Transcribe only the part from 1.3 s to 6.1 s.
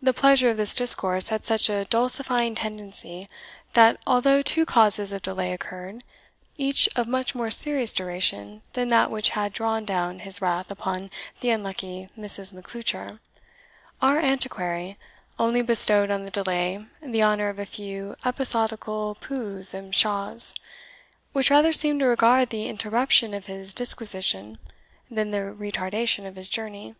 such a dulcifying tendency, that, although two causes of delay occurred,